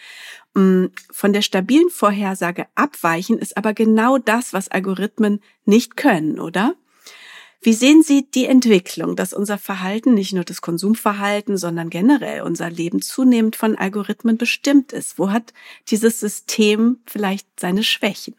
[0.56, 6.74] Mm, von der stabilen Vorhersage abweichen ist aber genau das, was Algorithmen nicht können, oder?
[7.60, 12.70] Wie sehen Sie die Entwicklung, dass unser Verhalten, nicht nur das Konsumverhalten, sondern generell unser
[12.70, 15.18] Leben zunehmend von Algorithmen bestimmt ist?
[15.18, 15.52] Wo hat
[15.88, 18.34] dieses System vielleicht seine Schwächen?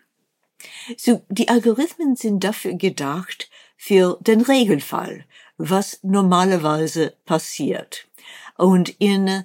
[0.97, 5.23] So, die Algorithmen sind dafür gedacht, für den Regelfall,
[5.58, 8.08] was normalerweise passiert.
[8.58, 9.43] Und in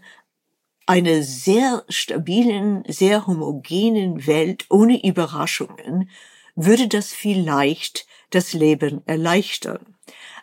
[0.93, 6.11] einer sehr stabilen, sehr homogenen Welt ohne Überraschungen
[6.55, 9.97] würde das vielleicht das Leben erleichtern.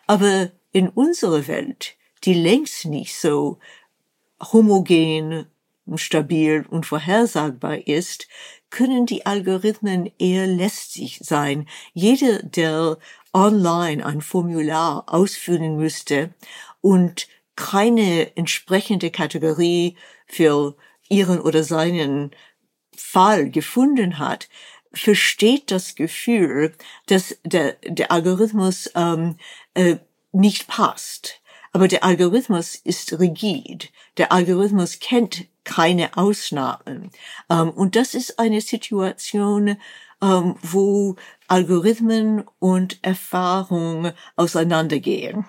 [0.08, 3.60] Aber in unserer Welt, die längst nicht so
[4.52, 5.46] homogen,
[5.94, 8.26] stabil und vorhersagbar ist,
[8.70, 11.68] können die Algorithmen eher lästig sein.
[11.92, 12.98] Jeder, der
[13.32, 16.34] online ein Formular ausfüllen müsste
[16.80, 19.96] und keine entsprechende Kategorie
[20.30, 20.76] für
[21.08, 22.30] ihren oder seinen
[22.96, 24.48] Fall gefunden hat,
[24.92, 26.74] versteht das Gefühl,
[27.06, 29.36] dass der, der Algorithmus ähm,
[29.74, 29.96] äh,
[30.32, 31.40] nicht passt.
[31.72, 33.92] Aber der Algorithmus ist rigid.
[34.16, 37.10] Der Algorithmus kennt keine Ausnahmen.
[37.48, 39.76] Ähm, und das ist eine Situation,
[40.22, 41.16] ähm, wo
[41.46, 45.44] Algorithmen und Erfahrung auseinandergehen.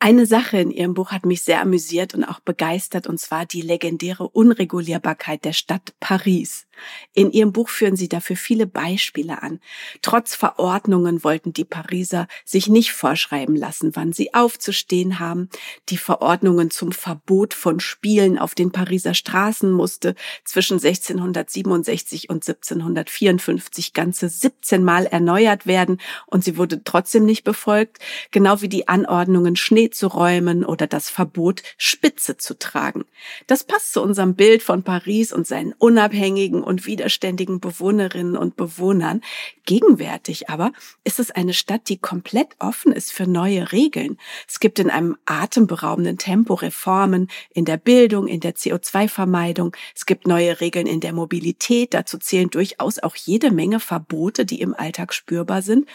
[0.00, 3.62] Eine Sache in Ihrem Buch hat mich sehr amüsiert und auch begeistert, und zwar die
[3.62, 6.68] legendäre Unregulierbarkeit der Stadt Paris.
[7.14, 9.58] In Ihrem Buch führen Sie dafür viele Beispiele an.
[10.00, 15.48] Trotz Verordnungen wollten die Pariser sich nicht vorschreiben lassen, wann sie aufzustehen haben.
[15.88, 23.92] Die Verordnungen zum Verbot von Spielen auf den Pariser Straßen musste zwischen 1667 und 1754
[23.94, 27.98] ganze 17 Mal erneuert werden und sie wurde trotzdem nicht befolgt,
[28.30, 33.04] genau wie die Anordnungen Schnee zu räumen oder das Verbot, Spitze zu tragen.
[33.46, 39.22] Das passt zu unserem Bild von Paris und seinen unabhängigen und widerständigen Bewohnerinnen und Bewohnern.
[39.64, 40.72] Gegenwärtig aber
[41.04, 44.18] ist es eine Stadt, die komplett offen ist für neue Regeln.
[44.46, 49.76] Es gibt in einem atemberaubenden Tempo Reformen in der Bildung, in der CO2-Vermeidung.
[49.94, 51.94] Es gibt neue Regeln in der Mobilität.
[51.94, 55.86] Dazu zählen durchaus auch jede Menge Verbote, die im Alltag spürbar sind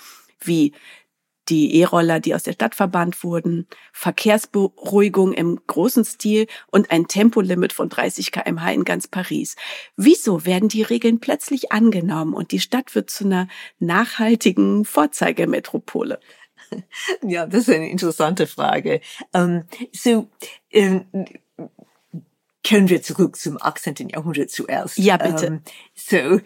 [0.45, 0.73] wie
[1.49, 7.73] die E-Roller, die aus der Stadt verbannt wurden, Verkehrsberuhigung im großen Stil und ein Tempolimit
[7.73, 9.55] von 30 kmh in ganz Paris.
[9.97, 13.47] Wieso werden die Regeln plötzlich angenommen und die Stadt wird zu einer
[13.79, 16.19] nachhaltigen Vorzeigemetropole?
[17.21, 19.01] Ja, das ist eine interessante Frage.
[19.31, 20.29] Um, ähm, so, um,
[20.71, 21.25] ähm,
[22.65, 24.09] können wir zurück zum 18.
[24.09, 24.97] Jahrhundert zuerst?
[24.97, 25.47] Ja, bitte.
[25.47, 25.61] Um, ähm,
[25.93, 26.41] so,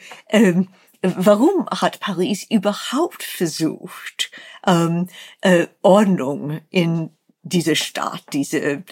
[1.02, 4.32] warum hat Paris überhaupt versucht,
[4.66, 5.08] ähm,
[5.42, 7.12] äh, Ordnung in
[7.44, 8.84] diese Stadt, diese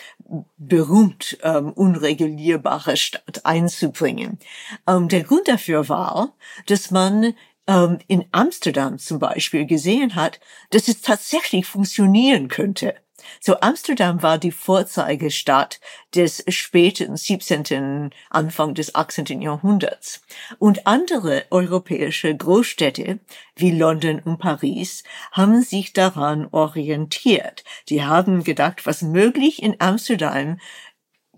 [0.57, 4.39] berühmt ähm, unregulierbare Stadt einzubringen.
[4.87, 6.35] Ähm, der Grund dafür war,
[6.67, 7.35] dass man
[7.67, 10.39] ähm, in Amsterdam zum Beispiel gesehen hat,
[10.71, 12.95] dass es tatsächlich funktionieren könnte.
[13.39, 15.79] So Amsterdam war die Vorzeigestadt
[16.13, 19.41] des späten 17., Anfang des 18.
[19.41, 20.21] Jahrhunderts.
[20.59, 23.19] Und andere europäische Großstädte
[23.55, 27.63] wie London und Paris haben sich daran orientiert.
[27.89, 30.59] Die haben gedacht, was möglich in Amsterdam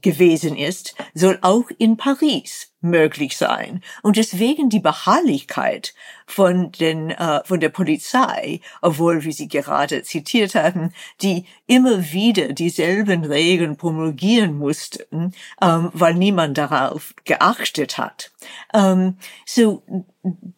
[0.01, 3.81] gewesen ist, soll auch in Paris möglich sein.
[4.03, 5.93] Und deswegen die Beharrlichkeit
[6.27, 12.53] von den äh, von der Polizei, obwohl wie Sie gerade zitiert haben, die immer wieder
[12.53, 18.31] dieselben Regeln promulgieren mussten, ähm, weil niemand darauf geachtet hat.
[18.73, 19.83] Ähm, so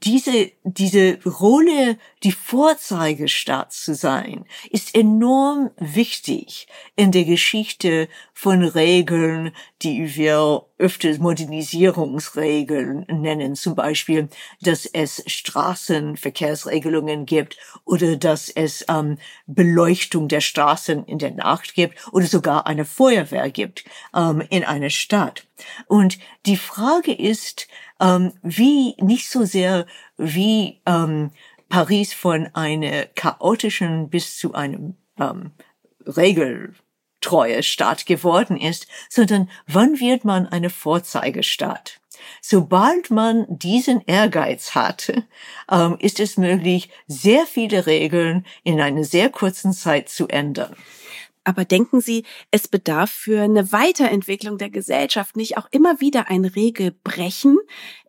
[0.03, 9.51] diese diese Rolle, die Vorzeigestadt zu sein, ist enorm wichtig in der Geschichte von Regeln,
[9.83, 11.19] die wir öfters
[12.09, 14.29] Modernisierungsregeln nennen, zum Beispiel,
[14.61, 22.07] dass es Straßenverkehrsregelungen gibt oder dass es ähm, Beleuchtung der Straßen in der Nacht gibt
[22.11, 23.85] oder sogar eine Feuerwehr gibt
[24.15, 25.45] ähm, in einer Stadt.
[25.87, 27.67] Und die Frage ist,
[27.99, 29.85] ähm, wie nicht so sehr
[30.17, 31.31] wie ähm,
[31.69, 35.51] Paris von einer chaotischen bis zu einem ähm,
[36.05, 36.73] Regel
[37.21, 41.98] treue Stadt geworden ist, sondern wann wird man eine Vorzeigestadt?
[42.41, 45.11] Sobald man diesen Ehrgeiz hat,
[45.71, 50.75] ähm, ist es möglich, sehr viele Regeln in einer sehr kurzen Zeit zu ändern.
[51.43, 56.45] Aber denken Sie, es bedarf für eine Weiterentwicklung der Gesellschaft nicht auch immer wieder ein
[56.45, 57.57] Regelbrechen?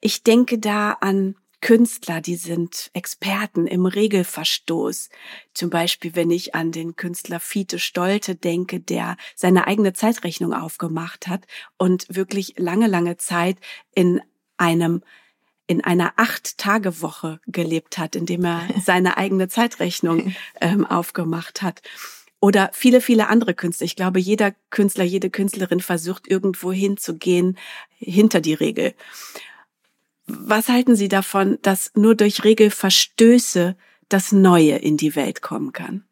[0.00, 5.10] Ich denke da an Künstler, die sind Experten im Regelverstoß.
[5.52, 11.28] Zum Beispiel, wenn ich an den Künstler Fiete Stolte denke, der seine eigene Zeitrechnung aufgemacht
[11.28, 11.46] hat
[11.76, 13.58] und wirklich lange, lange Zeit
[13.94, 14.20] in
[14.56, 15.02] einem
[15.66, 21.80] in einer Acht-Tage-Woche gelebt hat, indem er seine eigene Zeitrechnung ähm, aufgemacht hat.
[22.40, 23.84] Oder viele, viele andere Künstler.
[23.84, 27.56] Ich glaube, jeder Künstler, jede Künstlerin versucht irgendwo hinzugehen
[27.98, 28.94] hinter die Regel.
[30.38, 33.76] Was halten Sie davon, dass nur durch Regelverstöße
[34.08, 36.04] das Neue in die Welt kommen kann?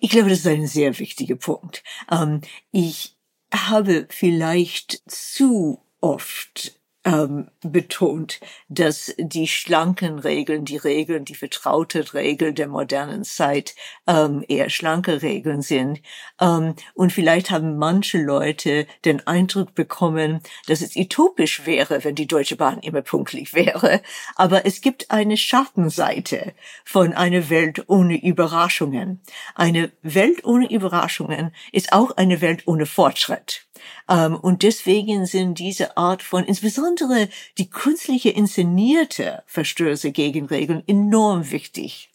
[0.00, 1.82] Ich glaube, das ist ein sehr wichtiger Punkt.
[2.10, 2.40] Ähm,
[2.70, 3.16] ich
[3.52, 12.54] habe vielleicht zu oft ähm, betont, dass die schlanken Regeln, die Regeln, die vertraute Regeln
[12.54, 13.74] der modernen Zeit
[14.06, 16.00] ähm, eher schlanke Regeln sind.
[16.40, 22.26] Ähm, und vielleicht haben manche Leute den Eindruck bekommen, dass es utopisch wäre, wenn die
[22.26, 24.02] Deutsche Bahn immer pünktlich wäre.
[24.36, 29.20] Aber es gibt eine Schattenseite von einer Welt ohne Überraschungen.
[29.54, 33.63] Eine Welt ohne Überraschungen ist auch eine Welt ohne Fortschritt.
[34.08, 37.28] Ähm, und deswegen sind diese Art von, insbesondere
[37.58, 42.10] die künstliche inszenierte Verstöße gegen Regeln enorm wichtig.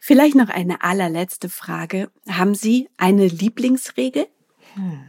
[0.00, 2.10] Vielleicht noch eine allerletzte Frage.
[2.28, 4.26] Haben Sie eine Lieblingsregel?
[4.74, 5.04] Hm.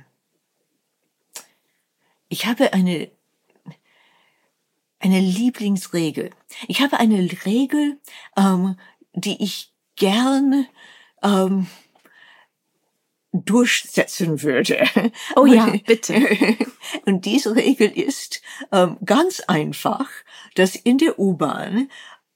[2.30, 3.10] Ich habe eine,
[5.00, 6.32] eine Lieblingsregel.
[6.68, 8.00] Ich habe eine Regel,
[8.38, 8.76] ähm,
[9.14, 10.68] die ich gern
[11.22, 11.68] ähm,
[13.34, 14.88] durchsetzen würde.
[15.36, 16.16] Oh ja, bitte.
[17.06, 20.08] Und diese Regel ist ähm, ganz einfach,
[20.56, 21.90] dass in der U-Bahn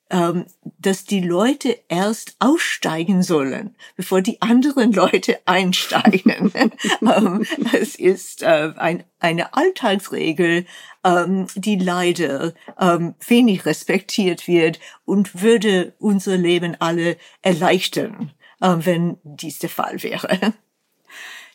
[0.10, 0.46] ähm,
[0.80, 6.52] dass die Leute erst aussteigen sollen, bevor die anderen Leute einsteigen.
[7.02, 10.66] ähm, es ist äh, ein, eine Alltagsregel,
[11.04, 18.32] ähm, die leider ähm, wenig respektiert wird und würde unser Leben alle erleichtern,
[18.62, 20.54] äh, wenn dies der Fall wäre.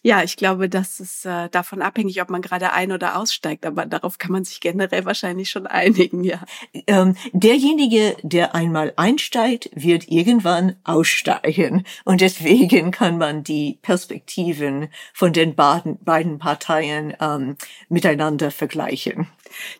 [0.05, 3.87] Ja, ich glaube, das ist äh, davon abhängig, ob man gerade ein- oder aussteigt, aber
[3.87, 6.43] darauf kann man sich generell wahrscheinlich schon einigen, ja.
[6.89, 11.85] Ähm, derjenige, der einmal einsteigt, wird irgendwann aussteigen.
[12.05, 17.57] Und deswegen kann man die Perspektiven von den beiden, beiden Parteien ähm,
[17.89, 19.29] miteinander vergleichen.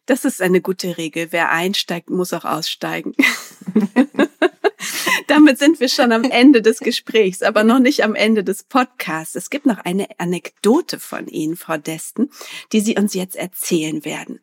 [0.07, 1.29] Das ist eine gute Regel.
[1.31, 3.15] Wer einsteigt, muss auch aussteigen.
[5.33, 9.35] Damit sind wir schon am Ende des Gesprächs, aber noch nicht am Ende des Podcasts.
[9.35, 12.29] Es gibt noch eine Anekdote von Ihnen, Frau Desten,
[12.73, 14.41] die Sie uns jetzt erzählen werden.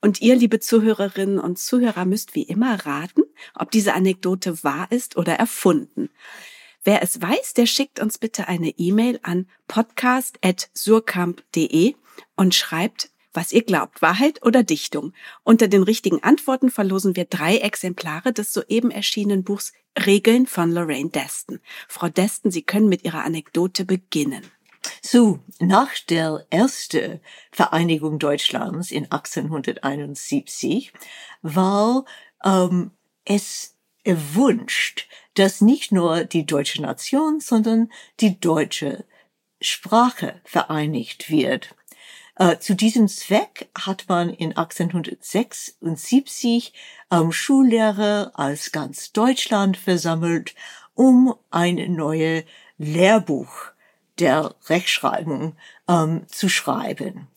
[0.00, 5.18] Und ihr, liebe Zuhörerinnen und Zuhörer, müsst wie immer raten, ob diese Anekdote wahr ist
[5.18, 6.08] oder erfunden.
[6.84, 11.96] Wer es weiß, der schickt uns bitte eine E-Mail an podcast.surkamp.de
[12.34, 15.12] und schreibt was ihr glaubt, Wahrheit oder Dichtung.
[15.42, 19.72] Unter den richtigen Antworten verlosen wir drei Exemplare des soeben erschienenen Buchs
[20.06, 21.60] Regeln von Lorraine Deston.
[21.88, 24.42] Frau Deston, Sie können mit Ihrer Anekdote beginnen.
[25.00, 27.20] So, nach der ersten
[27.52, 30.92] Vereinigung Deutschlands in 1871
[31.42, 32.04] war
[32.44, 32.90] ähm,
[33.24, 39.04] es erwünscht, dass nicht nur die deutsche Nation, sondern die deutsche
[39.60, 41.74] Sprache vereinigt wird.
[42.36, 46.72] Äh, zu diesem Zweck hat man in 1876
[47.10, 50.54] ähm, Schullehrer aus ganz Deutschland versammelt,
[50.94, 52.44] um ein neues
[52.76, 53.66] Lehrbuch
[54.18, 55.54] der Rechtschreibung
[55.88, 57.28] ähm, zu schreiben.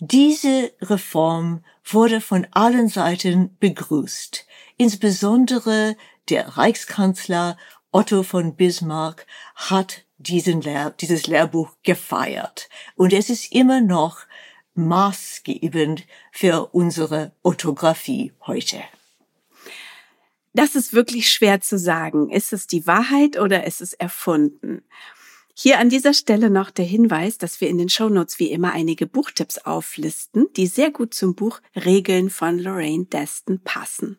[0.00, 4.44] Diese Reform wurde von allen Seiten begrüßt.
[4.76, 5.96] Insbesondere
[6.28, 7.56] der Reichskanzler
[7.92, 12.68] Otto von Bismarck hat diesen Lehr dieses Lehrbuch gefeiert.
[12.96, 14.26] Und es ist immer noch
[14.74, 18.82] maßgebend für unsere Orthographie heute?
[20.54, 22.30] Das ist wirklich schwer zu sagen.
[22.30, 24.82] Ist es die Wahrheit oder ist es erfunden?
[25.54, 29.06] Hier an dieser Stelle noch der Hinweis, dass wir in den Shownotes wie immer einige
[29.06, 34.18] Buchtipps auflisten, die sehr gut zum Buch Regeln von Lorraine Deston passen.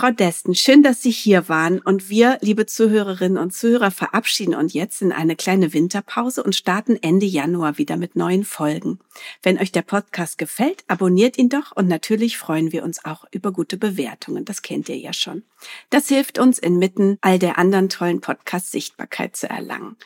[0.00, 4.72] Frau Desten, schön, dass Sie hier waren und wir, liebe Zuhörerinnen und Zuhörer, verabschieden uns
[4.72, 9.00] jetzt in eine kleine Winterpause und starten Ende Januar wieder mit neuen Folgen.
[9.42, 13.50] Wenn euch der Podcast gefällt, abonniert ihn doch und natürlich freuen wir uns auch über
[13.50, 14.44] gute Bewertungen.
[14.44, 15.42] Das kennt ihr ja schon.
[15.90, 19.96] Das hilft uns inmitten all der anderen tollen Podcasts Sichtbarkeit zu erlangen.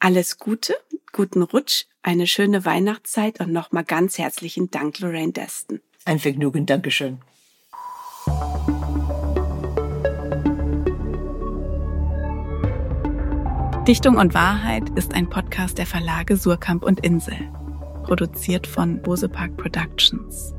[0.00, 0.74] Alles Gute,
[1.12, 5.80] guten Rutsch, eine schöne Weihnachtszeit und nochmal ganz herzlichen Dank, Lorraine Deston.
[6.06, 7.20] Ein Vergnügen, Dankeschön.
[13.86, 17.34] Dichtung und Wahrheit ist ein Podcast der Verlage Surkamp und Insel,
[18.04, 20.54] produziert von Bosepark Productions.